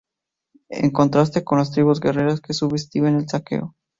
En 0.69 0.89
contraste 0.89 1.43
con 1.43 1.59
las 1.59 1.69
tribus 1.69 1.99
guerreras 1.99 2.41
que 2.41 2.55
subsisten 2.55 3.19
del 3.19 3.29
saqueo". 3.29 3.75